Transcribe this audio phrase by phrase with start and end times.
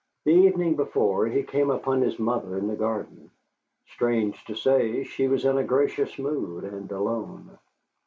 [0.25, 3.29] The evening before he came upon his mother in the garden.
[3.89, 7.59] Strange to say, she was in a gracious mood and alone.